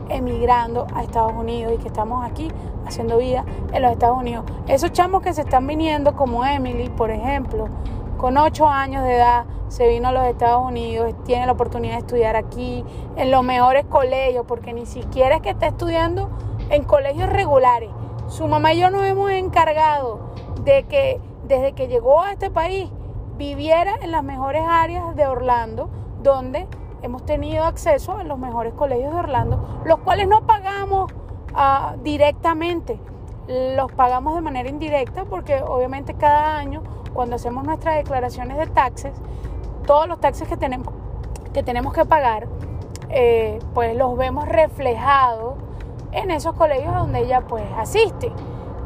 emigrando 0.08 0.86
a 0.94 1.02
Estados 1.02 1.32
Unidos 1.32 1.72
y 1.74 1.78
que 1.78 1.88
estamos 1.88 2.24
aquí 2.24 2.50
haciendo 2.86 3.16
vida 3.18 3.44
en 3.72 3.82
los 3.82 3.92
Estados 3.92 4.18
Unidos. 4.18 4.44
Esos 4.66 4.92
chamos 4.92 5.22
que 5.22 5.32
se 5.32 5.42
están 5.42 5.66
viniendo 5.66 6.14
como 6.14 6.44
Emily, 6.44 6.90
por 6.90 7.10
ejemplo, 7.10 7.68
con 8.18 8.36
8 8.36 8.68
años 8.68 9.04
de 9.04 9.16
edad 9.16 9.44
se 9.68 9.88
vino 9.88 10.08
a 10.08 10.12
los 10.12 10.24
Estados 10.26 10.64
Unidos, 10.64 11.14
tiene 11.24 11.46
la 11.46 11.52
oportunidad 11.52 11.94
de 11.94 11.98
estudiar 12.00 12.36
aquí, 12.36 12.84
en 13.16 13.30
los 13.30 13.42
mejores 13.42 13.84
colegios, 13.86 14.44
porque 14.46 14.72
ni 14.72 14.86
siquiera 14.86 15.36
es 15.36 15.42
que 15.42 15.50
esté 15.50 15.66
estudiando 15.66 16.30
en 16.70 16.84
colegios 16.84 17.28
regulares. 17.28 17.90
Su 18.28 18.46
mamá 18.46 18.72
y 18.72 18.80
yo 18.80 18.90
nos 18.90 19.02
hemos 19.04 19.30
encargado 19.30 20.33
de 20.64 20.84
que 20.84 21.20
desde 21.46 21.72
que 21.72 21.88
llegó 21.88 22.22
a 22.22 22.32
este 22.32 22.50
país 22.50 22.90
viviera 23.36 23.96
en 24.00 24.10
las 24.10 24.22
mejores 24.22 24.62
áreas 24.66 25.14
de 25.14 25.26
Orlando, 25.26 25.90
donde 26.22 26.66
hemos 27.02 27.24
tenido 27.26 27.64
acceso 27.64 28.16
a 28.16 28.24
los 28.24 28.38
mejores 28.38 28.72
colegios 28.74 29.12
de 29.12 29.18
Orlando, 29.18 29.82
los 29.84 29.98
cuales 29.98 30.26
no 30.26 30.46
pagamos 30.46 31.12
uh, 31.52 32.02
directamente, 32.02 32.98
los 33.46 33.92
pagamos 33.92 34.34
de 34.34 34.40
manera 34.40 34.68
indirecta 34.68 35.24
porque 35.24 35.62
obviamente 35.62 36.14
cada 36.14 36.56
año 36.56 36.82
cuando 37.12 37.36
hacemos 37.36 37.64
nuestras 37.64 37.96
declaraciones 37.96 38.56
de 38.56 38.66
taxes, 38.66 39.12
todos 39.86 40.08
los 40.08 40.18
taxes 40.18 40.48
que 40.48 40.56
tenemos 40.56 40.88
que, 41.52 41.62
tenemos 41.62 41.92
que 41.92 42.04
pagar, 42.04 42.48
eh, 43.10 43.58
pues 43.74 43.94
los 43.96 44.16
vemos 44.16 44.48
reflejados 44.48 45.54
en 46.12 46.30
esos 46.30 46.54
colegios 46.54 46.94
donde 46.94 47.20
ella 47.20 47.42
pues 47.42 47.64
asiste 47.76 48.32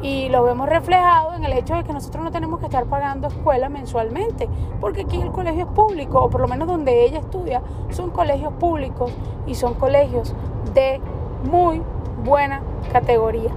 y 0.01 0.29
lo 0.29 0.43
vemos 0.43 0.69
reflejado 0.69 1.33
en 1.33 1.43
el 1.43 1.53
hecho 1.53 1.75
de 1.75 1.83
que 1.83 1.93
nosotros 1.93 2.23
no 2.23 2.31
tenemos 2.31 2.59
que 2.59 2.65
estar 2.65 2.85
pagando 2.85 3.27
escuela 3.27 3.69
mensualmente, 3.69 4.47
porque 4.79 5.01
aquí 5.01 5.21
el 5.21 5.31
colegio 5.31 5.65
es 5.65 5.71
público, 5.71 6.19
o 6.19 6.29
por 6.29 6.41
lo 6.41 6.47
menos 6.47 6.67
donde 6.67 7.05
ella 7.05 7.19
estudia, 7.19 7.61
son 7.89 8.11
colegios 8.11 8.53
públicos 8.53 9.11
y 9.45 9.55
son 9.55 9.73
colegios 9.73 10.33
de 10.73 11.01
muy 11.49 11.81
buena 12.23 12.61
categoría. 12.91 13.51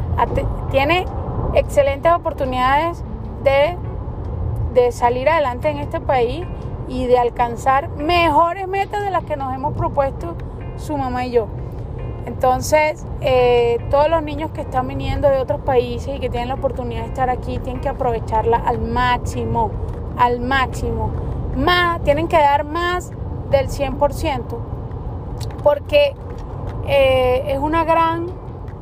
Tiene 0.71 1.07
excelentes 1.55 2.13
oportunidades 2.13 3.05
de, 3.45 3.77
de 4.75 4.93
salir 4.93 5.29
adelante 5.29 5.69
en 5.69 5.79
este 5.79 6.01
país 6.01 6.45
y 6.89 7.07
de 7.07 7.19
alcanzar 7.19 7.89
mejores 7.91 8.67
metas 8.69 9.05
de 9.05 9.11
las 9.11 9.25
que 9.25 9.37
nos 9.37 9.55
hemos 9.55 9.75
propuesto 9.75 10.35
su 10.77 10.97
mamá 10.97 11.27
y 11.27 11.33
yo. 11.33 11.47
Entonces, 12.27 13.05
eh, 13.21 13.79
todos 13.91 14.09
los 14.09 14.23
niños 14.23 14.51
que 14.53 14.61
están 14.61 14.87
viniendo 14.87 15.29
de 15.29 15.39
otros 15.39 15.61
países 15.63 16.17
y 16.17 16.21
que 16.21 16.29
tienen 16.29 16.49
la 16.49 16.55
oportunidad 16.55 17.03
de 17.03 17.09
estar 17.09 17.31
aquí 17.31 17.59
tienen 17.59 17.81
que 17.81 17.89
aprovecharla 17.89 18.59
al 18.59 18.81
máximo, 18.81 19.71
al 20.17 20.41
máximo. 20.41 21.11
Más, 21.57 22.03
tienen 22.05 22.29
que 22.29 22.39
dar 22.39 22.65
más 22.65 23.11
del 23.51 23.69
100%, 23.69 24.43
porque 25.63 26.15
eh, 26.87 27.43
es 27.49 27.59
una 27.59 27.85
gran 27.85 28.27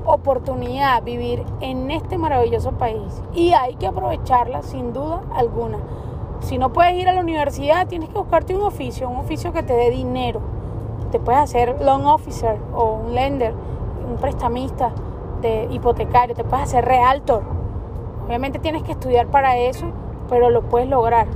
oportunidad 0.05 1.03
vivir 1.03 1.45
en 1.61 1.91
este 1.91 2.19
maravilloso 2.19 2.73
país 2.73 3.23
y 3.35 3.53
hay 3.53 3.75
que 3.77 3.87
aprovecharla 3.87 4.63
sin 4.63 4.93
duda 4.93 5.23
alguna. 5.35 5.79
Si 6.41 6.59
no 6.59 6.73
puedes 6.73 6.95
ir 6.95 7.09
a 7.09 7.13
la 7.13 7.21
universidad, 7.21 7.87
tienes 7.87 8.11
que 8.11 8.19
buscarte 8.19 8.55
un 8.55 8.63
oficio, 8.63 9.09
un 9.09 9.17
oficio 9.17 9.53
que 9.53 9.63
te 9.63 9.75
dé 9.75 9.91
dinero 9.91 10.60
te 11.11 11.19
puedes 11.19 11.41
hacer 11.41 11.81
loan 11.83 12.07
officer 12.07 12.59
o 12.75 12.95
un 12.95 13.15
lender, 13.15 13.55
un 14.09 14.17
prestamista 14.17 14.91
de 15.41 15.69
hipotecario, 15.71 16.35
te 16.35 16.45
puedes 16.45 16.65
hacer 16.65 16.85
realtor. 16.85 17.43
Obviamente 18.27 18.59
tienes 18.59 18.83
que 18.83 18.93
estudiar 18.93 19.27
para 19.27 19.57
eso, 19.57 19.87
pero 20.29 20.51
lo 20.51 20.63
puedes 20.63 20.89
lograr. 20.89 21.27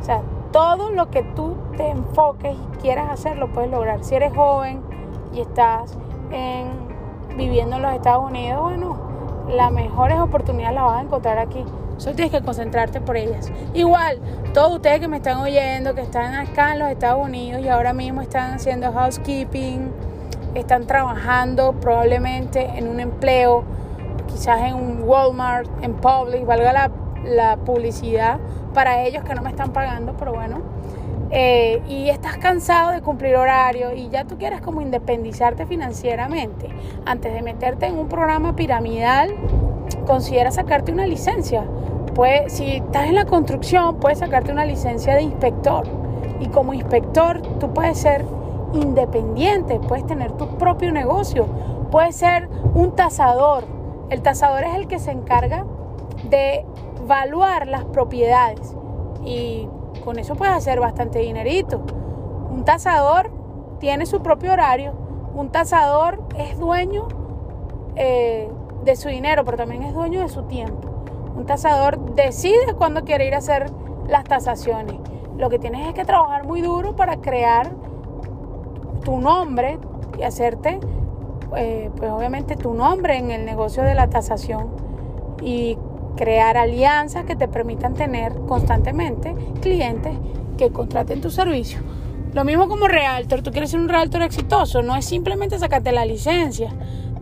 O 0.00 0.04
sea, 0.04 0.22
todo 0.52 0.90
lo 0.90 1.10
que 1.10 1.22
tú 1.22 1.56
te 1.76 1.88
enfoques 1.88 2.54
y 2.54 2.76
quieras 2.78 3.10
hacer, 3.10 3.36
lo 3.38 3.52
puedes 3.52 3.70
lograr. 3.70 4.04
Si 4.04 4.14
eres 4.14 4.34
joven 4.34 4.82
y 5.32 5.40
estás 5.40 5.98
viviendo 7.36 7.76
en 7.76 7.82
los 7.82 7.92
Estados 7.92 8.24
Unidos, 8.30 8.60
bueno, 8.60 8.96
las 9.48 9.72
mejores 9.72 10.20
oportunidades 10.20 10.74
las 10.74 10.84
vas 10.84 10.98
a 10.98 11.02
encontrar 11.02 11.38
aquí. 11.38 11.64
Solo 11.96 12.16
tienes 12.16 12.32
que 12.32 12.42
concentrarte 12.42 13.00
por 13.00 13.16
ellas. 13.16 13.50
Igual, 13.72 14.18
todos 14.52 14.74
ustedes 14.74 15.00
que 15.00 15.08
me 15.08 15.18
están 15.18 15.38
oyendo, 15.38 15.94
que 15.94 16.02
están 16.02 16.34
acá 16.34 16.72
en 16.72 16.80
los 16.80 16.88
Estados 16.88 17.24
Unidos 17.24 17.62
y 17.62 17.68
ahora 17.68 17.92
mismo 17.92 18.20
están 18.20 18.54
haciendo 18.54 18.92
housekeeping, 18.92 19.90
están 20.54 20.86
trabajando 20.86 21.72
probablemente 21.74 22.70
en 22.76 22.88
un 22.88 23.00
empleo, 23.00 23.64
quizás 24.26 24.62
en 24.62 24.74
un 24.74 25.02
Walmart, 25.02 25.68
en 25.82 25.94
Publix, 25.94 26.46
valga 26.46 26.72
la, 26.72 26.90
la 27.24 27.56
publicidad 27.56 28.38
para 28.72 29.02
ellos 29.02 29.24
que 29.24 29.34
no 29.34 29.42
me 29.42 29.50
están 29.50 29.72
pagando, 29.72 30.14
pero 30.16 30.34
bueno. 30.34 30.62
Eh, 31.30 31.82
y 31.88 32.10
estás 32.10 32.36
cansado 32.36 32.92
de 32.92 33.00
cumplir 33.00 33.34
horario 33.34 33.92
y 33.92 34.08
ya 34.08 34.24
tú 34.24 34.38
quieres 34.38 34.60
como 34.60 34.80
independizarte 34.82 35.66
financieramente, 35.66 36.68
antes 37.06 37.32
de 37.32 37.42
meterte 37.42 37.86
en 37.86 37.98
un 37.98 38.08
programa 38.08 38.54
piramidal, 38.54 39.34
considera 40.06 40.50
sacarte 40.50 40.92
una 40.92 41.06
licencia 41.06 41.64
pues, 42.14 42.52
si 42.52 42.76
estás 42.76 43.06
en 43.06 43.16
la 43.16 43.24
construcción, 43.24 43.96
puedes 43.96 44.20
sacarte 44.20 44.52
una 44.52 44.64
licencia 44.64 45.14
de 45.16 45.22
inspector. 45.22 45.84
Y 46.40 46.46
como 46.46 46.72
inspector, 46.72 47.42
tú 47.58 47.72
puedes 47.74 47.98
ser 47.98 48.24
independiente, 48.72 49.80
puedes 49.80 50.06
tener 50.06 50.32
tu 50.32 50.46
propio 50.56 50.92
negocio, 50.92 51.46
puedes 51.90 52.14
ser 52.14 52.48
un 52.74 52.92
tasador. 52.92 53.64
El 54.10 54.22
tasador 54.22 54.64
es 54.64 54.74
el 54.76 54.86
que 54.86 54.98
se 54.98 55.10
encarga 55.10 55.66
de 56.30 56.64
evaluar 57.02 57.66
las 57.66 57.84
propiedades 57.84 58.76
y 59.24 59.68
con 60.04 60.18
eso 60.18 60.36
puedes 60.36 60.54
hacer 60.54 60.80
bastante 60.80 61.18
dinerito. 61.18 61.80
Un 62.50 62.64
tasador 62.64 63.30
tiene 63.80 64.06
su 64.06 64.22
propio 64.22 64.52
horario, 64.52 64.92
un 65.34 65.50
tasador 65.50 66.22
es 66.38 66.58
dueño 66.58 67.08
eh, 67.96 68.48
de 68.84 68.96
su 68.96 69.08
dinero, 69.08 69.44
pero 69.44 69.56
también 69.56 69.82
es 69.82 69.94
dueño 69.94 70.20
de 70.20 70.28
su 70.28 70.42
tiempo. 70.42 70.88
Un 71.36 71.46
tasador 71.46 72.14
decide 72.14 72.74
cuándo 72.76 73.04
quiere 73.04 73.26
ir 73.26 73.34
a 73.34 73.38
hacer 73.38 73.70
las 74.08 74.24
tasaciones. 74.24 74.96
Lo 75.36 75.50
que 75.50 75.58
tienes 75.58 75.88
es 75.88 75.94
que 75.94 76.04
trabajar 76.04 76.44
muy 76.44 76.60
duro 76.60 76.94
para 76.94 77.16
crear 77.16 77.72
tu 79.04 79.18
nombre 79.20 79.78
y 80.18 80.22
hacerte, 80.22 80.78
eh, 81.56 81.90
pues 81.96 82.10
obviamente 82.10 82.56
tu 82.56 82.72
nombre 82.74 83.16
en 83.16 83.30
el 83.30 83.44
negocio 83.44 83.82
de 83.82 83.94
la 83.94 84.08
tasación 84.08 84.68
y 85.42 85.76
crear 86.16 86.56
alianzas 86.56 87.24
que 87.24 87.34
te 87.34 87.48
permitan 87.48 87.94
tener 87.94 88.32
constantemente 88.46 89.34
clientes 89.60 90.16
que 90.56 90.70
contraten 90.70 91.20
tu 91.20 91.30
servicio. 91.30 91.80
Lo 92.32 92.44
mismo 92.44 92.68
como 92.68 92.88
realtor, 92.88 93.42
tú 93.42 93.50
quieres 93.50 93.70
ser 93.70 93.80
un 93.80 93.88
realtor 93.88 94.22
exitoso, 94.22 94.82
no 94.82 94.96
es 94.96 95.04
simplemente 95.04 95.58
sacarte 95.58 95.92
la 95.92 96.04
licencia, 96.04 96.72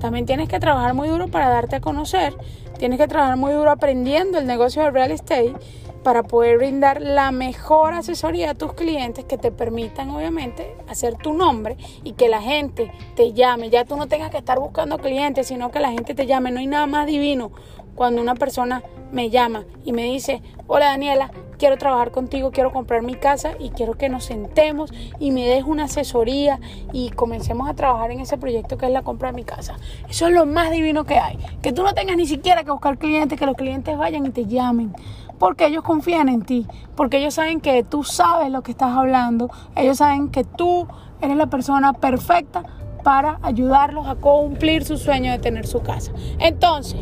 también 0.03 0.27
tienes 0.27 0.49
que 0.49 0.61
trabajar 0.61 0.93
muy 0.93 1.09
duro 1.09 1.29
para 1.29 1.49
darte 1.49 1.77
a 1.77 1.81
conocer 1.81 2.35
Tienes 2.83 2.99
que 2.99 3.07
trabajar 3.07 3.37
muy 3.37 3.53
duro 3.53 3.71
aprendiendo 3.71 4.41
el 4.41 4.47
negocio 4.49 4.83
del 4.83 4.93
real 4.93 5.13
estate 5.13 5.55
para 6.03 6.25
poder 6.25 6.59
brindar 6.59 7.01
la 7.01 7.31
mejor 7.31 7.95
asesoría 7.95 8.51
a 8.51 8.55
tus 8.55 8.73
clientes 8.73 9.25
que 9.25 9.39
te 9.39 9.53
permitan 9.53 10.11
obviamente 10.11 10.75
hacer 10.89 11.15
tu 11.15 11.33
nombre 11.33 11.77
y 12.03 12.15
que 12.15 12.29
la 12.29 12.43
gente 12.43 12.91
te 13.15 13.35
llame. 13.35 13.71
Ya 13.71 13.85
tú 13.85 13.95
no 13.95 14.09
tengas 14.09 14.33
que 14.33 14.39
estar 14.39 14.59
buscando 14.59 14.99
clientes, 14.99 15.47
sino 15.47 15.71
que 15.71 15.79
la 15.79 15.93
gente 15.93 16.13
te 16.17 16.27
llame. 16.27 16.51
No 16.51 16.59
hay 16.59 16.67
nada 16.67 16.87
más 16.87 17.07
divino 17.07 17.53
cuando 17.95 18.21
una 18.21 18.35
persona 18.35 18.83
me 19.13 19.31
llama 19.31 19.65
y 19.85 19.93
me 19.93 20.05
dice, 20.05 20.43
hola 20.67 20.87
Daniela, 20.87 21.31
quiero 21.59 21.77
trabajar 21.77 22.11
contigo, 22.11 22.51
quiero 22.51 22.73
comprar 22.73 23.03
mi 23.03 23.15
casa 23.15 23.53
y 23.61 23.71
quiero 23.71 23.95
que 23.95 24.09
nos 24.09 24.25
sentemos 24.25 24.93
y 25.21 25.31
me 25.31 25.47
des 25.47 25.65
una 25.65 25.85
asesoría 25.85 26.59
y 26.93 27.11
comencemos 27.11 27.69
a 27.69 27.75
trabajar 27.75 28.11
en 28.11 28.21
ese 28.21 28.37
proyecto 28.37 28.77
que 28.79 28.87
es 28.87 28.93
la 28.93 29.03
compra 29.03 29.31
de 29.31 29.37
mi 29.37 29.45
casa. 29.45 29.77
Eso 30.09 30.27
es 30.27 30.35
lo 30.35 30.45
más 30.45 30.73
divino 30.73 31.05
que 31.05 31.19
hay. 31.19 31.39
Que 31.63 31.73
tú 31.73 31.85
no 31.85 31.95
tengas 31.95 32.17
ni 32.17 32.27
siquiera 32.27 32.65
que 32.65 32.73
buscar 32.73 32.99
clientes, 32.99 33.39
que 33.39 33.47
los 33.47 33.57
clientes 33.57 33.97
vayan 33.97 34.27
y 34.27 34.31
te 34.31 34.47
llamen. 34.47 34.93
Porque 35.39 35.67
ellos 35.67 35.85
confían 35.85 36.29
en 36.29 36.43
ti, 36.43 36.67
porque 36.97 37.19
ellos 37.19 37.35
saben 37.35 37.61
que 37.61 37.85
tú 37.85 38.03
sabes 38.03 38.51
lo 38.51 38.63
que 38.63 38.73
estás 38.73 38.97
hablando, 38.97 39.49
ellos 39.77 39.99
saben 39.99 40.31
que 40.31 40.43
tú 40.43 40.89
eres 41.21 41.37
la 41.37 41.47
persona 41.47 41.93
perfecta 41.93 42.65
para 43.05 43.39
ayudarlos 43.43 44.07
a 44.07 44.17
cumplir 44.17 44.85
su 44.85 44.97
sueño 44.97 45.31
de 45.31 45.39
tener 45.39 45.67
su 45.67 45.81
casa. 45.83 46.13
Entonces, 46.39 47.01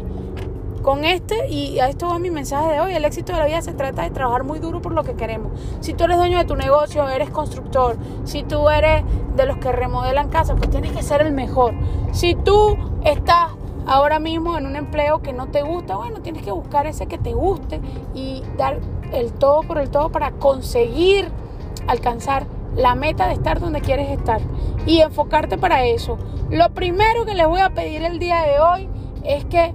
con 0.82 1.04
este, 1.04 1.48
y 1.48 1.78
a 1.78 1.88
esto 1.88 2.08
va 2.08 2.18
mi 2.18 2.30
mensaje 2.30 2.72
de 2.72 2.80
hoy, 2.80 2.94
el 2.94 3.04
éxito 3.04 3.32
de 3.32 3.38
la 3.38 3.46
vida 3.46 3.62
se 3.62 3.72
trata 3.72 4.02
de 4.02 4.10
trabajar 4.10 4.44
muy 4.44 4.58
duro 4.58 4.80
por 4.80 4.92
lo 4.92 5.04
que 5.04 5.14
queremos. 5.14 5.52
Si 5.80 5.94
tú 5.94 6.04
eres 6.04 6.16
dueño 6.16 6.38
de 6.38 6.44
tu 6.44 6.56
negocio, 6.56 7.08
eres 7.08 7.30
constructor, 7.30 7.96
si 8.24 8.42
tú 8.42 8.68
eres 8.70 9.04
de 9.36 9.46
los 9.46 9.58
que 9.58 9.72
remodelan 9.72 10.28
casas, 10.28 10.56
pues 10.58 10.70
tienes 10.70 10.92
que 10.92 11.02
ser 11.02 11.22
el 11.22 11.32
mejor. 11.32 11.74
Si 12.12 12.34
tú 12.34 12.76
estás 13.04 13.50
ahora 13.86 14.18
mismo 14.18 14.56
en 14.56 14.66
un 14.66 14.76
empleo 14.76 15.20
que 15.20 15.32
no 15.32 15.48
te 15.48 15.62
gusta, 15.62 15.96
bueno, 15.96 16.20
tienes 16.20 16.42
que 16.42 16.52
buscar 16.52 16.86
ese 16.86 17.06
que 17.06 17.18
te 17.18 17.32
guste 17.32 17.80
y 18.14 18.42
dar 18.56 18.80
el 19.12 19.32
todo 19.32 19.62
por 19.62 19.78
el 19.78 19.90
todo 19.90 20.10
para 20.10 20.32
conseguir 20.32 21.28
alcanzar 21.86 22.46
la 22.76 22.94
meta 22.94 23.26
de 23.26 23.34
estar 23.34 23.60
donde 23.60 23.80
quieres 23.80 24.10
estar 24.10 24.40
y 24.86 25.00
enfocarte 25.00 25.58
para 25.58 25.84
eso. 25.84 26.18
Lo 26.50 26.70
primero 26.70 27.24
que 27.24 27.34
les 27.34 27.46
voy 27.46 27.60
a 27.60 27.70
pedir 27.70 28.02
el 28.02 28.18
día 28.18 28.42
de 28.42 28.60
hoy 28.60 28.88
es 29.24 29.44
que 29.44 29.74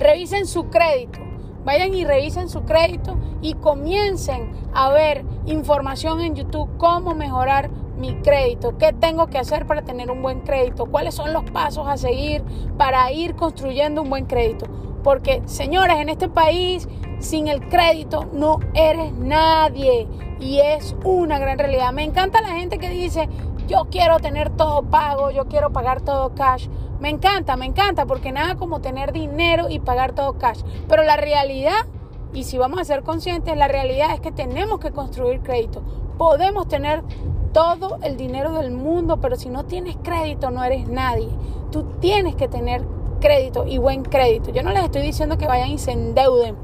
revisen 0.00 0.46
su 0.46 0.64
crédito. 0.68 1.20
Vayan 1.64 1.94
y 1.94 2.04
revisen 2.04 2.48
su 2.48 2.62
crédito 2.62 3.16
y 3.42 3.54
comiencen 3.54 4.50
a 4.72 4.90
ver 4.90 5.24
información 5.46 6.20
en 6.22 6.34
YouTube 6.34 6.70
cómo 6.78 7.14
mejorar 7.14 7.70
mi 7.98 8.14
crédito, 8.22 8.78
qué 8.78 8.94
tengo 8.94 9.26
que 9.26 9.38
hacer 9.38 9.66
para 9.66 9.82
tener 9.82 10.10
un 10.10 10.22
buen 10.22 10.40
crédito, 10.40 10.86
cuáles 10.86 11.14
son 11.14 11.34
los 11.34 11.44
pasos 11.50 11.86
a 11.86 11.98
seguir 11.98 12.42
para 12.78 13.12
ir 13.12 13.36
construyendo 13.36 14.00
un 14.00 14.08
buen 14.08 14.24
crédito. 14.24 14.66
Porque, 15.04 15.42
señores, 15.44 15.98
en 15.98 16.08
este 16.08 16.28
país 16.28 16.88
sin 17.18 17.48
el 17.48 17.68
crédito 17.68 18.26
no 18.32 18.58
eres 18.74 19.12
nadie. 19.12 20.08
Y 20.40 20.60
es 20.60 20.96
una 21.04 21.38
gran 21.38 21.58
realidad. 21.58 21.92
Me 21.92 22.02
encanta 22.02 22.40
la 22.40 22.48
gente 22.48 22.78
que 22.78 22.88
dice, 22.88 23.28
yo 23.70 23.86
quiero 23.88 24.18
tener 24.18 24.50
todo 24.50 24.82
pago, 24.82 25.30
yo 25.30 25.46
quiero 25.46 25.70
pagar 25.70 26.00
todo 26.00 26.34
cash. 26.34 26.66
Me 26.98 27.08
encanta, 27.08 27.56
me 27.56 27.66
encanta, 27.66 28.04
porque 28.04 28.32
nada 28.32 28.56
como 28.56 28.80
tener 28.80 29.12
dinero 29.12 29.70
y 29.70 29.78
pagar 29.78 30.12
todo 30.12 30.32
cash. 30.32 30.62
Pero 30.88 31.04
la 31.04 31.16
realidad, 31.16 31.86
y 32.34 32.42
si 32.42 32.58
vamos 32.58 32.80
a 32.80 32.84
ser 32.84 33.04
conscientes, 33.04 33.56
la 33.56 33.68
realidad 33.68 34.12
es 34.12 34.20
que 34.20 34.32
tenemos 34.32 34.80
que 34.80 34.90
construir 34.90 35.40
crédito. 35.40 35.82
Podemos 36.18 36.66
tener 36.66 37.04
todo 37.52 37.98
el 38.02 38.16
dinero 38.16 38.52
del 38.54 38.72
mundo, 38.72 39.20
pero 39.20 39.36
si 39.36 39.48
no 39.48 39.64
tienes 39.64 39.96
crédito 40.02 40.50
no 40.50 40.64
eres 40.64 40.88
nadie. 40.88 41.28
Tú 41.70 41.84
tienes 42.00 42.34
que 42.34 42.48
tener 42.48 42.84
crédito 43.20 43.66
y 43.68 43.78
buen 43.78 44.02
crédito. 44.02 44.50
Yo 44.50 44.64
no 44.64 44.72
les 44.72 44.82
estoy 44.82 45.02
diciendo 45.02 45.38
que 45.38 45.46
vayan 45.46 45.70
y 45.70 45.78
se 45.78 45.92
endeuden. 45.92 46.56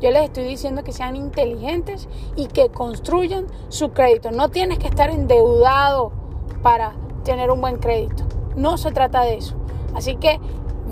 Yo 0.00 0.12
les 0.12 0.22
estoy 0.24 0.44
diciendo 0.44 0.84
que 0.84 0.92
sean 0.92 1.16
inteligentes 1.16 2.08
y 2.36 2.46
que 2.46 2.68
construyan 2.68 3.46
su 3.68 3.90
crédito. 3.90 4.30
No 4.30 4.48
tienes 4.48 4.78
que 4.78 4.86
estar 4.86 5.10
endeudado 5.10 6.21
para 6.62 6.94
tener 7.24 7.50
un 7.50 7.60
buen 7.60 7.78
crédito. 7.78 8.24
No 8.56 8.76
se 8.76 8.92
trata 8.92 9.22
de 9.22 9.36
eso. 9.36 9.56
Así 9.94 10.16
que 10.16 10.40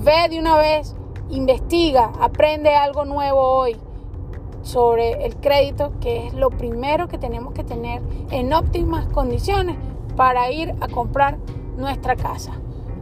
ve 0.03 0.29
de 0.29 0.39
una 0.39 0.59
vez, 0.59 0.95
investiga, 1.31 2.13
aprende 2.21 2.75
algo 2.75 3.05
nuevo 3.05 3.41
hoy 3.41 3.77
sobre 4.63 5.25
el 5.25 5.37
crédito, 5.37 5.93
que 6.01 6.27
es 6.27 6.35
lo 6.35 6.51
primero 6.51 7.09
que 7.09 7.19
tenemos 7.19 7.55
que 7.55 7.65
tener 7.65 8.03
en 8.31 8.53
óptimas 8.53 9.07
condiciones 9.07 9.77
para 10.17 10.51
ir 10.51 10.75
a 10.81 10.89
comprar 10.89 11.39
nuestra 11.77 12.17
casa. 12.17 12.53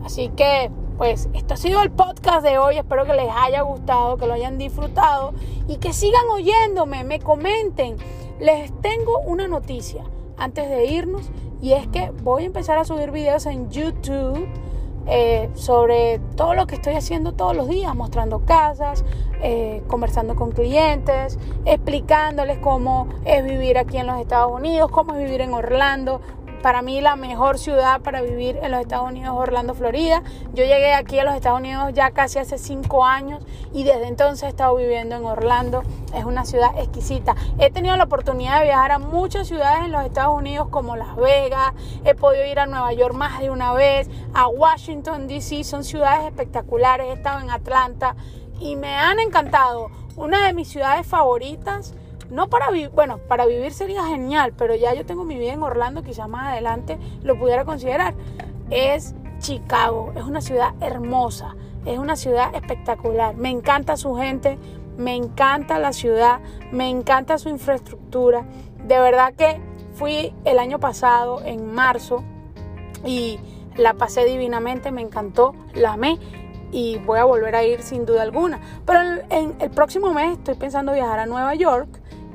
Así 0.04 0.28
que, 0.30 0.70
pues, 0.96 1.28
esto 1.34 1.54
ha 1.54 1.56
sido 1.56 1.82
el 1.82 1.90
podcast 1.90 2.42
de 2.42 2.58
hoy. 2.58 2.78
Espero 2.78 3.04
que 3.04 3.14
les 3.14 3.30
haya 3.30 3.62
gustado, 3.62 4.16
que 4.16 4.26
lo 4.26 4.34
hayan 4.34 4.58
disfrutado 4.58 5.32
y 5.66 5.76
que 5.78 5.92
sigan 5.92 6.28
oyéndome, 6.30 7.02
me 7.04 7.18
comenten. 7.18 7.96
Les 8.38 8.72
tengo 8.80 9.18
una 9.20 9.48
noticia 9.48 10.04
antes 10.38 10.68
de 10.68 10.87
irnos 10.87 11.30
y 11.61 11.73
es 11.73 11.87
que 11.88 12.11
voy 12.23 12.45
a 12.45 12.47
empezar 12.47 12.78
a 12.78 12.85
subir 12.85 13.11
videos 13.11 13.47
en 13.47 13.71
YouTube 13.71 14.49
eh, 15.11 15.49
sobre 15.54 16.21
todo 16.37 16.52
lo 16.52 16.66
que 16.66 16.75
estoy 16.75 16.95
haciendo 16.95 17.33
todos 17.33 17.57
los 17.57 17.66
días, 17.66 17.95
mostrando 17.97 18.45
casas, 18.45 19.07
eh, 19.42 19.83
conversando 19.87 20.37
con 20.37 20.50
clientes, 20.50 21.38
explicándoles 21.64 22.59
cómo 22.59 23.09
es 23.25 23.42
vivir 23.42 23.78
aquí 23.78 23.97
en 23.97 24.07
los 24.07 24.21
Estados 24.21 24.52
Unidos, 24.52 24.90
cómo 24.90 25.14
es 25.14 25.25
vivir 25.25 25.40
en 25.40 25.54
Orlando, 25.54 26.21
para 26.62 26.82
mí 26.82 27.00
la 27.00 27.16
mejor 27.16 27.58
ciudad 27.58 28.00
para 28.00 28.20
vivir 28.20 28.58
en 28.62 28.70
los 28.70 28.80
Estados 28.80 29.08
Unidos 29.08 29.34
es 29.34 29.40
Orlando, 29.40 29.74
Florida. 29.74 30.22
Yo 30.54 30.64
llegué 30.64 30.92
aquí 30.94 31.18
a 31.18 31.24
los 31.24 31.34
Estados 31.34 31.60
Unidos 31.60 31.92
ya 31.94 32.10
casi 32.10 32.38
hace 32.38 32.58
cinco 32.58 33.04
años 33.04 33.42
y 33.72 33.84
desde 33.84 34.08
entonces 34.08 34.44
he 34.44 34.48
estado 34.48 34.74
viviendo 34.76 35.16
en 35.16 35.24
Orlando. 35.24 35.82
Es 36.14 36.24
una 36.24 36.44
ciudad 36.44 36.70
exquisita. 36.78 37.36
He 37.58 37.70
tenido 37.70 37.96
la 37.96 38.04
oportunidad 38.04 38.58
de 38.60 38.66
viajar 38.66 38.92
a 38.92 38.98
muchas 38.98 39.46
ciudades 39.46 39.84
en 39.84 39.92
los 39.92 40.04
Estados 40.04 40.36
Unidos 40.36 40.68
como 40.70 40.96
Las 40.96 41.16
Vegas. 41.16 41.72
He 42.04 42.14
podido 42.14 42.44
ir 42.44 42.58
a 42.58 42.66
Nueva 42.66 42.92
York 42.92 43.14
más 43.14 43.40
de 43.40 43.50
una 43.50 43.72
vez, 43.72 44.10
a 44.34 44.48
Washington, 44.48 45.28
D.C. 45.28 45.64
Son 45.64 45.84
ciudades 45.84 46.26
espectaculares. 46.26 47.06
He 47.08 47.12
estado 47.12 47.40
en 47.40 47.50
Atlanta 47.50 48.16
y 48.60 48.76
me 48.76 48.96
han 48.96 49.20
encantado. 49.20 49.90
Una 50.16 50.46
de 50.46 50.52
mis 50.52 50.68
ciudades 50.68 51.06
favoritas 51.06 51.94
no 52.30 52.49
para 52.49 52.70
vivir, 52.70 52.90
bueno, 52.90 53.18
para 53.18 53.47
vivir 53.47 53.73
sería 53.73 54.04
genial, 54.04 54.52
pero 54.56 54.75
ya 54.75 54.94
yo 54.94 55.06
tengo 55.06 55.25
mi 55.25 55.38
vida 55.38 55.52
en 55.52 55.62
Orlando, 55.62 56.02
quizás 56.02 56.28
más 56.28 56.52
adelante 56.52 56.99
lo 57.23 57.38
pudiera 57.38 57.64
considerar. 57.64 58.14
Es 58.70 59.14
Chicago, 59.38 60.12
es 60.14 60.25
una 60.25 60.40
ciudad 60.40 60.75
hermosa, 60.80 61.56
es 61.87 61.99
una 61.99 62.16
ciudad 62.16 62.54
espectacular. 62.54 63.37
Me 63.37 63.50
encanta 63.50 63.97
su 63.97 64.14
gente, 64.14 64.58
me 64.97 65.14
encanta 65.14 65.78
la 65.78 65.92
ciudad, 65.92 66.40
me 66.73 66.90
encanta 66.90 67.38
su 67.38 67.49
infraestructura. 67.49 68.44
De 68.85 68.99
verdad 68.99 69.32
que 69.35 69.61
fui 69.94 70.35
el 70.44 70.58
año 70.58 70.78
pasado, 70.78 71.42
en 71.44 71.73
marzo, 71.73 72.25
y 73.04 73.38
la 73.76 73.94
pasé 73.94 74.25
divinamente, 74.25 74.90
me 74.90 75.02
encantó, 75.02 75.54
la 75.75 75.92
amé 75.92 76.18
y 76.70 76.98
voy 76.98 77.18
a 77.18 77.24
volver 77.24 77.55
a 77.55 77.64
ir 77.64 77.83
sin 77.83 78.05
duda 78.05 78.22
alguna. 78.22 78.61
Pero 78.85 79.00
en 79.31 79.57
el 79.61 79.70
próximo 79.70 80.12
mes 80.12 80.38
estoy 80.38 80.55
pensando 80.55 80.92
viajar 80.92 81.20
a 81.20 81.26
Nueva 81.26 81.55
York 81.55 81.88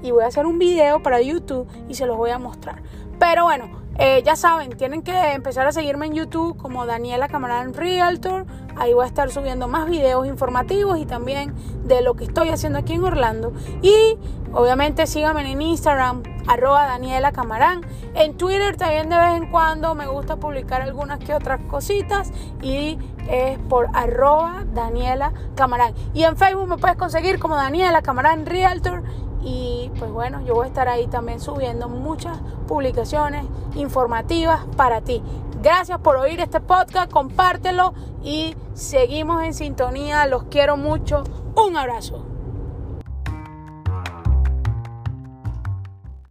y 0.04 0.12
voy 0.12 0.24
a 0.24 0.28
hacer 0.28 0.46
un 0.46 0.60
video 0.60 1.02
para 1.02 1.22
YouTube 1.22 1.68
y 1.88 1.96
se 1.96 2.06
los 2.06 2.18
voy 2.18 2.30
a 2.30 2.38
mostrar. 2.38 2.84
Pero 3.18 3.46
bueno, 3.46 3.84
eh, 4.00 4.24
ya 4.26 4.36
saben, 4.36 4.76
tienen 4.76 5.04
que 5.04 5.34
empezar 5.34 5.68
a 5.68 5.72
seguirme 5.72 6.08
en 6.08 6.14
YouTube 6.14 6.58
como 6.58 6.86
Daniela 6.86 7.28
Camarán 7.28 7.74
Realtor. 7.74 8.46
Ahí 8.76 8.94
voy 8.94 9.04
a 9.04 9.08
estar 9.08 9.30
subiendo 9.30 9.68
más 9.68 9.88
videos 9.88 10.26
informativos 10.26 10.98
y 10.98 11.06
también 11.06 11.54
de 11.86 12.02
lo 12.02 12.16
que 12.16 12.24
estoy 12.24 12.50
haciendo 12.50 12.80
aquí 12.80 12.94
en 12.94 13.04
Orlando. 13.04 13.54
Y 13.84 14.18
obviamente 14.52 15.06
síganme 15.06 15.50
en 15.50 15.62
Instagram, 15.62 16.24
arroba 16.48 16.86
Daniela 16.88 17.32
Camarán. 17.32 17.82
En 18.16 18.36
Twitter 18.36 18.76
también 18.78 19.10
de 19.10 19.16
vez 19.16 19.36
en 19.36 19.52
cuando 19.52 19.94
me 19.94 20.08
gusta 20.08 20.38
publicar 20.38 20.82
algunas 20.82 21.20
que 21.20 21.36
otras 21.36 21.62
cositas 21.70 22.32
y 22.64 22.98
es 23.30 23.60
por 23.70 23.90
arroba 23.94 24.66
Daniela 24.74 25.34
Camarán. 25.56 25.94
Y 26.16 26.24
en 26.24 26.36
Facebook 26.36 26.68
me 26.68 26.78
puedes 26.78 26.98
conseguir 26.98 27.38
como 27.38 27.56
Daniela 27.56 28.02
Camarán 28.02 28.48
Realtor 28.48 29.04
y 29.44 29.92
pues 30.00 30.12
bueno, 30.12 30.42
yo 30.46 30.56
voy 30.56 30.66
a 30.66 30.68
estar 30.68 30.88
ahí 30.88 31.08
también 31.08 31.40
subiendo 31.40 31.90
muchas 31.90 32.38
publicaciones 32.68 33.46
informativas 33.76 34.62
para 34.78 35.02
ti. 35.02 35.22
Gracias 35.62 36.00
por 36.00 36.18
oír 36.18 36.40
este 36.40 36.60
podcast, 36.60 37.12
compártelo 37.12 37.94
y 38.24 38.56
seguimos 38.74 39.44
en 39.44 39.54
sintonía. 39.54 40.26
Los 40.28 40.44
quiero 40.44 40.78
mucho. 40.78 41.24
Un 41.56 41.78
abrazo. 41.78 42.33